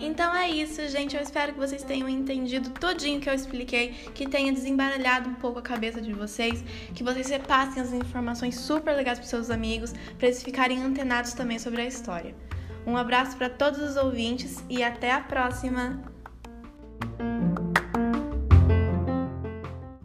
Então 0.00 0.34
é 0.34 0.48
isso, 0.48 0.86
gente. 0.88 1.16
Eu 1.16 1.22
espero 1.22 1.52
que 1.52 1.58
vocês 1.58 1.82
tenham 1.82 2.08
entendido 2.08 2.70
tudinho 2.70 3.20
que 3.20 3.28
eu 3.28 3.34
expliquei, 3.34 3.94
que 4.14 4.28
tenha 4.28 4.52
desembaralhado 4.52 5.28
um 5.28 5.34
pouco 5.34 5.58
a 5.58 5.62
cabeça 5.62 6.00
de 6.00 6.12
vocês, 6.12 6.64
que 6.94 7.02
vocês 7.02 7.28
repassem 7.28 7.82
as 7.82 7.92
informações 7.92 8.58
super 8.58 8.94
legais 8.94 9.18
para 9.18 9.28
seus 9.28 9.50
amigos, 9.50 9.92
para 10.16 10.28
eles 10.28 10.42
ficarem 10.42 10.82
antenados 10.82 11.32
também 11.32 11.58
sobre 11.58 11.82
a 11.82 11.86
história. 11.86 12.34
Um 12.86 12.96
abraço 12.96 13.36
para 13.36 13.50
todos 13.50 13.80
os 13.80 13.96
ouvintes 13.96 14.64
e 14.70 14.82
até 14.82 15.10
a 15.12 15.20
próxima! 15.20 16.17